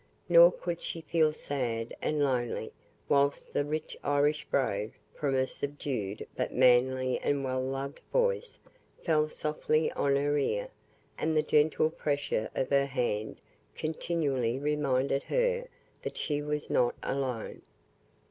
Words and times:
Nor 0.27 0.51
could 0.51 0.81
she 0.81 1.01
feel 1.01 1.31
sad 1.31 1.95
and 2.01 2.23
lonely 2.23 2.73
whilst 3.07 3.53
the 3.53 3.63
rich 3.63 3.95
Irish 4.03 4.45
brogue, 4.49 4.93
from 5.13 5.35
a 5.35 5.45
subdued 5.45 6.25
but 6.35 6.51
manly 6.51 7.19
and 7.19 7.43
well 7.43 7.61
loved 7.61 7.99
voice, 8.11 8.57
fell 9.03 9.29
softly 9.29 9.91
on 9.91 10.15
her 10.15 10.35
ear, 10.39 10.69
and 11.19 11.37
the 11.37 11.43
gentle 11.43 11.91
pressure 11.91 12.49
of 12.55 12.71
her 12.71 12.87
hand 12.87 13.41
continually 13.75 14.57
reminded 14.57 15.21
her 15.25 15.67
that 16.01 16.17
she 16.17 16.41
was 16.41 16.71
not 16.71 16.95
alone. 17.03 17.61